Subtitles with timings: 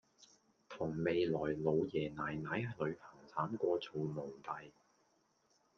[0.67, 4.71] 同未來老爺奶奶旅行慘過做奴隸